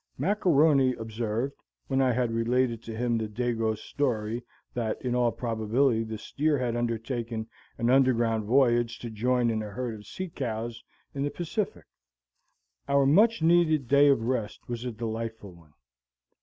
Mac 0.17 0.45
A'Rony 0.47 0.95
observed, 0.97 1.53
when 1.85 2.01
I 2.01 2.11
had 2.11 2.31
related 2.31 2.81
to 2.81 2.95
him 2.97 3.19
the 3.19 3.27
dago's 3.27 3.81
story 3.81 4.43
that 4.73 4.99
in 5.03 5.13
all 5.13 5.31
probability 5.31 6.03
the 6.03 6.17
steer 6.17 6.57
had 6.57 6.75
undertaken 6.75 7.47
an 7.77 7.91
underground 7.91 8.45
voyage 8.45 8.97
to 8.97 9.11
join 9.11 9.51
a 9.51 9.69
herd 9.69 9.93
of 9.93 10.07
sea 10.07 10.29
cows 10.29 10.83
in 11.13 11.21
the 11.21 11.29
Pacific. 11.29 11.85
Our 12.87 13.05
much 13.05 13.43
needed 13.43 13.87
day 13.87 14.07
of 14.07 14.23
rest 14.23 14.67
was 14.67 14.85
a 14.85 14.91
delightful 14.91 15.51
one. 15.51 15.73